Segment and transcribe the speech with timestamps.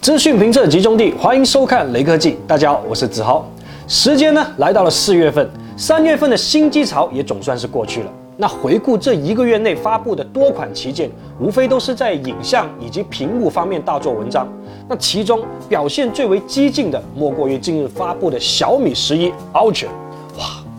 [0.00, 2.38] 资讯评测集中地，欢迎收看雷科技。
[2.46, 3.46] 大家好，我是子豪。
[3.86, 5.46] 时间呢来到了四月份，
[5.76, 8.10] 三月份的新机潮也总算是过去了。
[8.38, 14.48] 那回顾这一个月内发布的多款旗舰，无非都是在影像以及屏幕方面大做文章。
[14.88, 19.88] 那其中表现最为激进的，莫过于近日发布的小米十一 Ultra。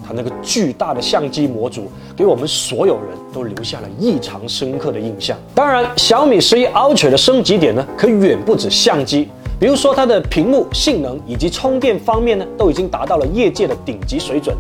[0.06, 5.38] 它那个巨大的相机模组，给我们所有人都留下了异常深刻的印象。
[5.56, 9.30] 当然，小米十一 Ultra 的升级点呢，可远不止相机。
[9.60, 14.56] 比如说它的屏幕性能以及充电方面呢，都已经达到了业界的顶级水准。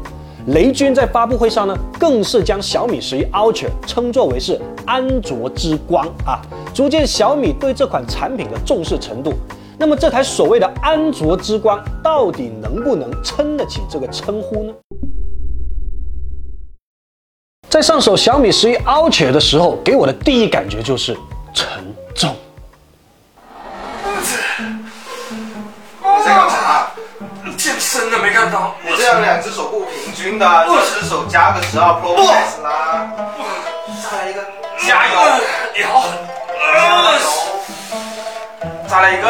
[0.47, 6.41] 雷军在发布会上呢，更是将小米十一 Ultra 称作为是安卓之光啊，
[6.73, 9.33] 足见小米对这款产品的重视程度。
[9.77, 14.73] 那么这台所谓的安卓之光，到底能不能撑得起这个称呼呢？
[17.71, 21.17] 在上手小米十一 Ultra 的时候，给我的第一感觉就是
[21.53, 21.65] 沉
[22.13, 22.35] 重。
[24.03, 24.11] 你
[26.25, 26.87] 在干嘛？
[27.55, 28.75] 健身的没看到？
[28.85, 33.09] 你这样两只手不平均的，一只手加个十二 Pro Max 啦。
[34.03, 34.45] 再来一个，
[34.85, 35.13] 加油！
[35.73, 36.11] 你好狠！
[38.89, 39.27] 再来一个。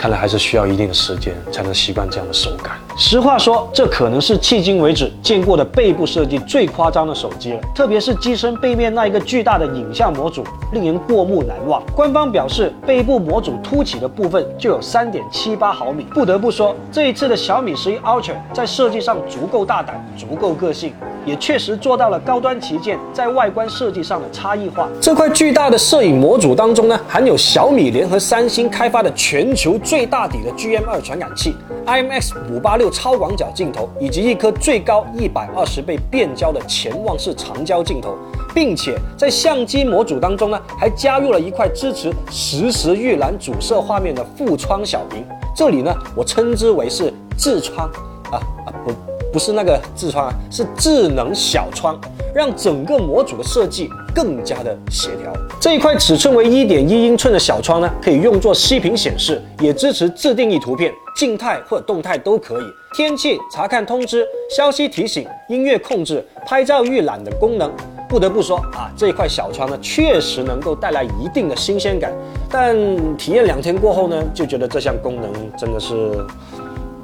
[0.00, 2.72] 看来还是需要一定的时间才能习惯这样的手感。
[2.96, 7.60] 实话说，这可能是迄今为止见过的背部设计最夸张的手机了。
[7.74, 11.82] 特别是机身背面那一个巨大的影像模组，令人过目难忘。
[11.94, 16.04] 官方表示，背部模组凸起的部分就有三点七八毫米。
[16.14, 20.94] 不得不说，这一次的小米十一 Ultra 在设计上足够大胆，足够个性。
[21.24, 24.88] 也确实做到了高端旗舰在外观设计上的差异化。
[25.00, 31.54] 这块巨大的摄影模组当中呢，含有小米联合三星开发的全球最大底的 GM2 传感器、
[31.86, 38.16] IMX 五八六超广角镜头，以及一颗最高一百二十倍变焦的潜望式长焦镜头，
[38.54, 45.24] 并且在相机模组当中呢，还加入了一块支持实时预览主摄画面的副窗小屏。
[45.54, 47.86] 这里呢，我称之为是痔疮
[48.30, 48.92] 啊啊不。
[49.32, 51.98] 不是那个痔疮啊，是智能小窗，
[52.34, 55.32] 让整个模组的设计更加的协调。
[55.60, 62.64] 这一块尺寸为一点一英寸的小窗呢，可以用作息屏显示，也支持自定义图片，静态或者动态都可以。
[62.92, 64.26] 天气查看通知、
[64.56, 67.70] 消息提醒、音乐控制、拍照预览的功能，
[68.08, 72.12] 不得不说啊，这一块小窗呢，确实能够带来一定的新鲜感。
[72.50, 72.76] 但
[73.16, 76.18] 体验两天过后呢，就觉得这项功能真的是。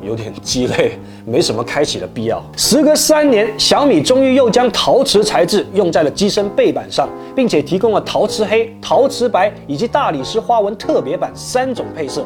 [0.07, 0.93] 有点鸡肋，
[1.25, 2.43] 没什么开启的必要。
[2.57, 12.25] 时隔三年，小米终于又将陶瓷材质用在了机身背板上，并且提供了陶瓷黑、陶瓷白以及大理石花纹特别版三种配色。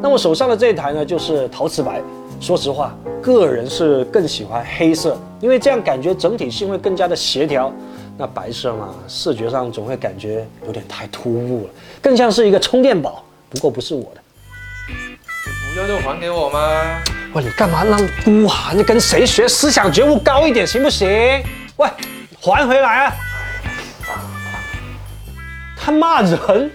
[0.00, 2.00] 那我手上的这一台呢，就是陶瓷白。
[2.40, 7.72] 说实话，个人是更喜欢黑色，因为这样感觉整体性会更加的协调。
[8.16, 13.24] 那白色嘛，视觉上总会感觉有点太突兀了，更像是一个充电宝。
[13.50, 14.20] 不过不是我的，
[15.72, 16.58] 不要就还给我吗？
[17.34, 17.84] 喂，你干嘛？
[17.84, 18.76] 让孤寒？
[18.76, 19.46] 你跟谁学？
[19.46, 21.06] 思想觉悟高一点行不行？
[21.76, 21.86] 喂，
[22.40, 23.12] 还回来啊！
[25.76, 26.70] 他骂人。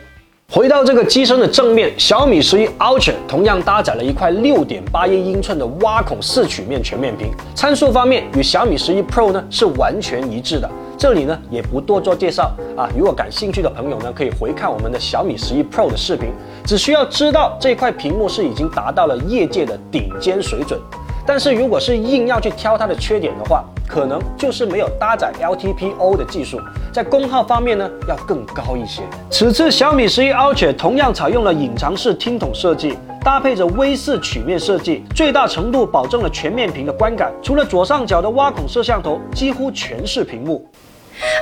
[0.51, 10.69] 回到这个机身的正面，小米十一 Ultra 同样搭载了一块六点八一英寸的挖孔四曲面全面屏，参数方面与小米十一 Pro 呢是完全一致的。
[10.97, 16.29] 这里呢也不多做介绍啊，如果感兴趣的朋友呢，可以回看我们的小米十一 Pro 的视频，
[16.65, 20.79] 只需要知道这块屏幕是已经达到了业界的顶尖水准。
[21.25, 26.59] 但是如果是硬要去挑它的缺点的话，可能就是没有搭载 LTPO 的技术，
[26.91, 29.01] 在功耗方面呢要更高一些。
[29.29, 37.31] 此次小米十一 Ultra 同样采用了隐藏式听筒设计，搭配着 V 四曲面设计，最大程度保证了全面屏的观感。
[37.41, 40.69] 除了左上角的挖孔摄像头，几乎全是屏幕。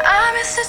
[0.04, 0.64] I miss the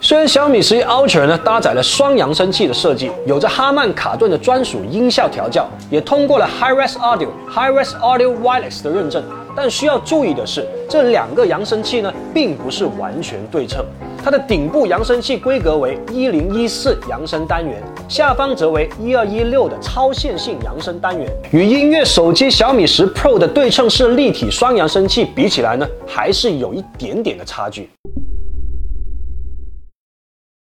[0.00, 9.20] 虽然小米十一 Ultra 呢搭载了双扬声器的设计，有着哈曼卡顿的专属音效调教，也通过了 HiRes Audio、HiRes Audio Wireless 的认证，
[9.56, 13.84] 但需要注意的是，这两个扬声器呢并不是完全对称。
[14.22, 21.28] 它的顶部扬声器规格为一零一四扬声单元，下方则为一二一六的超线性扬声单元。
[21.50, 27.90] 与音乐手机小米十 Pro 的对称式立体双扬声器比起来呢，还是有一点点的差距。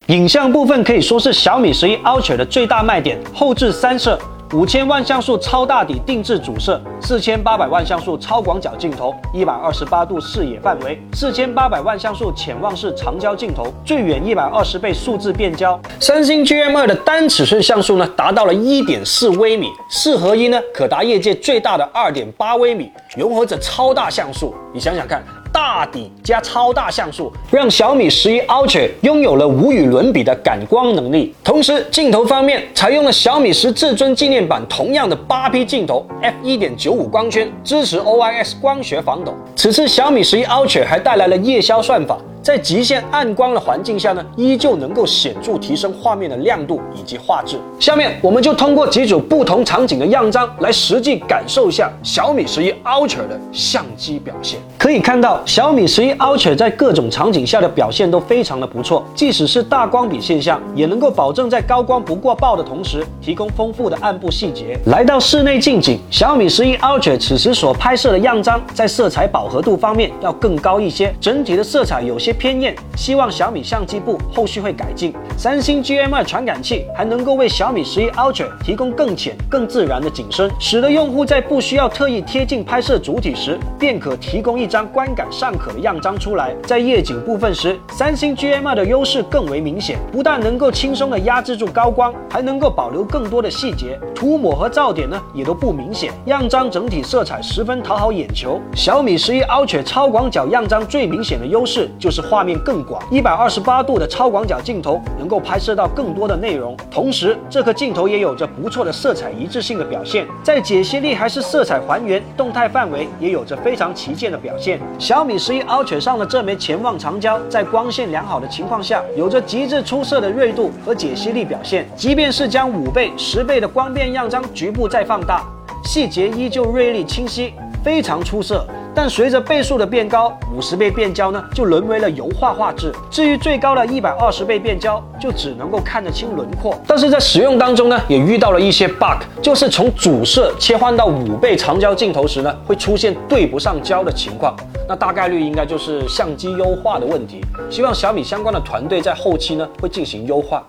[0.08, 4.18] 影像部分可以说是小米十一 Ultra 的最大卖点，后置三摄。
[4.52, 15.80] 五千万像素超大底定制主摄，四千八百万像素超广角镜头，一百二十八度视野范围，四千八百万像素潜望式长焦镜头，最远一百二十倍数字变焦。
[16.00, 24.52] 三星 GM2 的单尺寸像素呢，达到了一点四微米，四合一呢，可达业界最大的二点八微米，融合着超大像素。
[24.74, 25.41] 你想想看。
[25.52, 31.34] 大底加超大像素，让小米十一 Ultra 拥有了无与伦比的感光能力。
[31.44, 39.34] 同时，镜头方面采用了小米十至尊纪念版同样的八 P 镜头，f 一点九五光圈，支持 OIS 光学防抖。
[39.54, 42.18] 此次小米十一 Ultra 还带来了夜宵算法。
[42.42, 47.56] 在极限暗光的环境下呢，依旧能够显著提升画面的亮度以及画质。
[47.78, 54.58] 下面我们就通过几组不同场景的样张来实际感受一下小米十一 Ultra 的相机表现。
[54.76, 64.76] 可以看到，小米十一 Ultra 在各种场景下的表现都非常的不错，即使是大光比现象，也能够保证在高光不过曝的同时，提供丰富的暗部细节。
[64.86, 72.31] 来到室内近景，小米十一 Ultra 此时所拍摄的样张，在色彩饱和度方面要更高一些，整体的色彩有些。
[72.32, 75.12] 偏艳，希望小米相机部后续会改进。
[75.36, 86.54] 三星 GM2 传感器还能够为小米十一 Ultra 提供更浅、更自然的景深，使得用户在不需要特意贴近拍摄主体时，便可提供一张观感尚可的样张出来。
[86.64, 98.60] 在夜景部分时，三星 GM2 的优势更为明显，不但能够轻松的压制住高光，还能够保留更多的细节，涂抹和噪点呢也都不明显，样张整体色彩十分讨好眼球。
[98.74, 102.21] 小米十一 Ultra 超广角样张最明显的优势就是。
[102.22, 106.76] 画面更广，一百二十八度的超广角镜头能够拍摄到更多的内容。
[106.90, 114.80] 同时，这颗镜头也有着不错的色彩一致性的表现，在解析力还是色彩还原、动态范围也有着非常旗舰的表现。
[114.98, 121.88] 小米十一 Ultra 上的这枚潜望长焦，在光线良好的情况下，有着极致出色的锐度和解析力表现。
[121.96, 125.42] 即便是将五倍、十倍的光变样张局部再放大，
[125.84, 127.54] 细节依旧锐利清晰，
[127.84, 128.66] 非常出色。
[128.94, 132.92] 但随着倍数的变高，五十倍变焦呢，就沦为了油画画质。
[133.10, 136.78] 至于最高的一百二十倍变焦，就只能够看得清轮廓。
[136.86, 144.54] 但是在使用当中呢，也遇到了一些 bug，就是从主摄切换到五倍长焦镜头时呢，会出现对不上焦的情况。
[144.86, 147.40] 那大概率应该就是相机优化的问题。
[147.70, 150.62] 希望小米相关的团队在后期呢，会进行优化。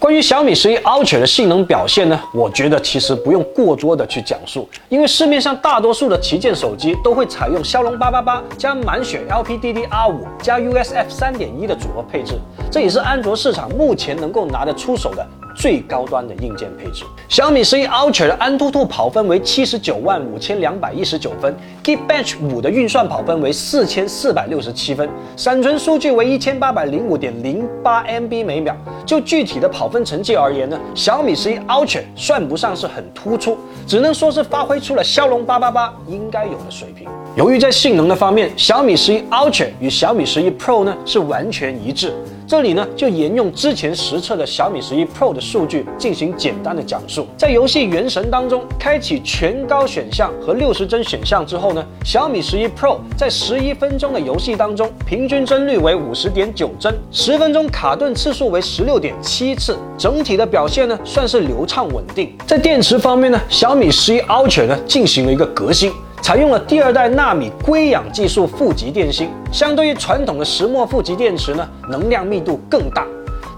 [0.00, 12.32] 关于小米十一 Ultra 的性能表现呢，我觉得其实不用过多的去讲述，因为市面上大多数的旗舰手机都会采用骁龙八八八加满血 LPDDR5 加 USF 三点一的组合配置，
[12.72, 15.26] 这也是安卓市场目前能够拿得出手的。
[15.60, 21.54] 最高端的硬件配置，小米十一 Ultra 的安兔兔跑分为七十九万五千两百一十九分
[21.84, 28.74] ，Geekbench 五的运算跑分为四千四百六十七分，闪存数据为一千八百零五点零八 MB 每秒。
[29.04, 37.06] 就具体的跑分成绩而言呢，小米十一 Ultra 算不上是很突出，只能说是发挥出了骁龙八八八应该有的水平。
[37.36, 42.14] 由于在性能的方面，小米十一 Ultra 与小米十一 Pro 呢是完全一致。
[42.50, 47.28] 这里呢，就沿用之前实测的小米十一 Pro 的数据进行简单的讲述。
[47.36, 62.36] 在游戏《原神》当中，开启全高选项和六十帧选项之后呢，小米十一 Pro 在十一分钟的游戏当中，平均帧率为五十点九帧，十分钟卡顿次数为十六点七次，整体的表现呢算是流畅稳定。
[62.48, 65.92] 在电池方面呢，小米十一 Ultra 呢进行了一个革新。
[66.22, 73.04] 采用了第二代纳米硅氧技术负极电芯，相对于传统的石墨负极电池呢，能量密度更大。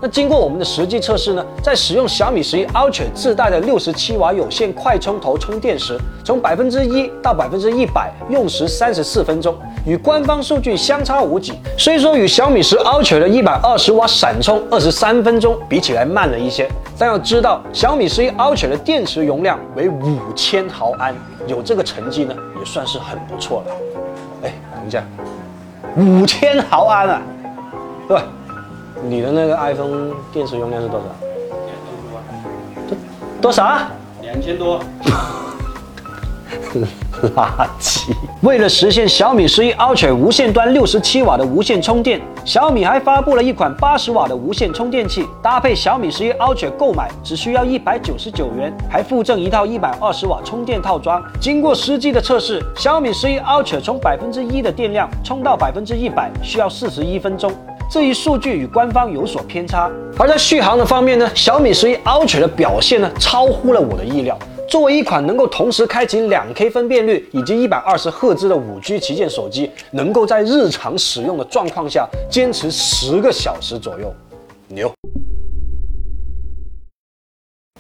[0.05, 9.55] 那经过我们的实际测试呢，在使用小米十一 Ultra 自带的六十七瓦有线快充头充电时，从百分之一到百分之一百用时三十四分钟，
[9.87, 11.53] 与官方数据相差无几。
[11.79, 16.69] 虽说与小米十 Ultra 的一百二十瓦闪充二十三分钟比起来慢了一些，
[16.99, 21.15] 但要知道小米十一 Ultra 的电池容量为五千毫安，
[21.47, 23.75] 有这个成绩呢，也算是很不错了。
[24.43, 25.05] 哎，等一下，
[25.97, 27.23] 五千毫安啊，
[28.09, 28.25] 对吧。
[29.05, 31.07] 你的那个 iPhone 电池容量是多少？
[32.89, 32.97] 多
[33.41, 33.79] 多少？
[34.23, 34.81] 两千多。
[37.37, 38.11] 垃圾！
[38.41, 51.23] 为了实现小米十一 Ultra 无线端六十七瓦的无线充电，小米还发布了一款八十瓦的无线充电器，搭配小米十一 Ultra 购买只需要一百九十九元，还附赠一套一百二十瓦充电套装。
[51.41, 57.53] 经过实际的测试，小米十一 Ultra 从百分之一的电量充到百分之一百需要四十一分钟。
[57.93, 64.39] 这一数据与官方有所偏差，而在续航的方面呢，小米十一 Ultra 的表现呢超乎了我的意料。
[64.67, 74.11] 作为一款能够同时开启两 K 分辨率以及一百二十赫兹的五 G 旗舰手机，能够在日常使用的状况下坚持十个小时左右，
[74.69, 74.91] 牛。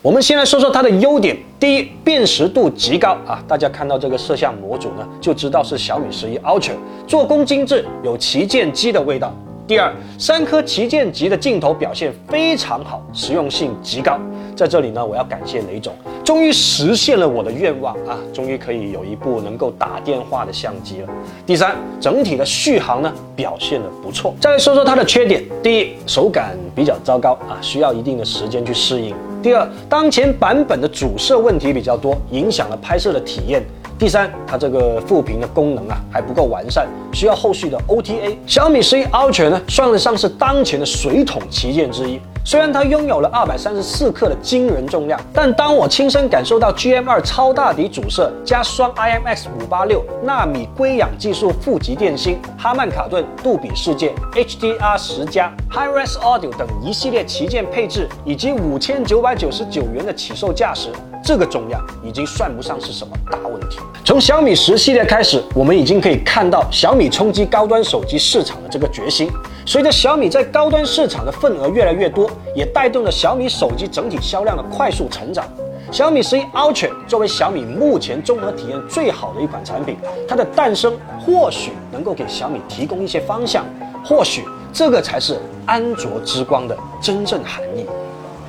[0.03, 1.39] 我们先来说说它的优点。
[1.59, 3.43] 第一，辨识度极高啊！
[3.49, 6.73] 大家看到这个摄像模组呢，就知道是小米十一 Ultra，
[7.07, 9.35] 做工精致，有旗舰机的味道。
[9.73, 14.21] 第二，三颗旗舰级的镜头表现非常好，实用性极高。
[14.55, 18.19] 在这里呢，我要感谢雷总，终于实现了我的愿望啊！
[18.35, 21.09] 终于可以有一部能够打电话的相机了。
[21.47, 24.35] 第三，整体的续航呢表现的不错。
[24.39, 29.17] 再来说说它的缺点，第一，手感比较糟糕啊，需要一定的时间去适应。
[29.43, 33.61] 第二，当前版本的主摄问题比较多，影响了拍摄的体验。
[33.99, 38.37] 第三，它这个副屏的功能啊还不够完善，需要后续的 OTA。
[38.47, 42.21] 小米十一 Ultra 呢，算得上是当前的水桶旗舰之一。
[42.45, 60.91] 虽然它拥有了二百三十四克的惊人重量，但当我亲身感受到 GM 二超大底主摄加双 IMX 五八六纳米硅氧技术负极电芯、哈曼卡顿、杜比世界、HDR 十加、HiRes Audio 等一系列旗舰配置，以及五千九百九十九元的起售价时，
[61.23, 63.79] 这个重量已经算不上是什么大问题。
[64.05, 69.31] 从小米十系列开始，我们已经可以看到小米冲击高端手机市场的这个决心。
[69.65, 75.47] 随着小米在高端市场的份额越来越多，也带动了小米手机整体销量的快速成长。
[75.93, 83.65] 小米十一 Ultra 作为小米目前综合体验最好的一款产品，它的诞生或许能够给小米提供一些方向，
[84.05, 87.87] 或许这个才是安卓之光的真正含义。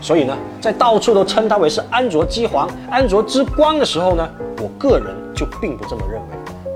[0.03, 6.27] 所以呢，在到处都称它为是安卓机皇、安卓之光的时候呢，我个人就并不这么认为。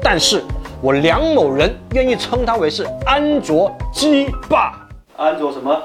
[0.02, 0.42] 但是
[0.82, 4.74] 我梁某人愿意称它为是安卓机霸。
[5.18, 5.78] 安卓什么？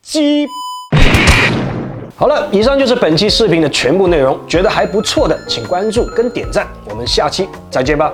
[0.00, 0.46] 鸡。
[2.14, 4.38] 好了，以上就是本期视频的全部内容。
[4.46, 6.68] 觉得还不错的，请关注跟点赞。
[6.88, 8.12] 我们下期再见吧。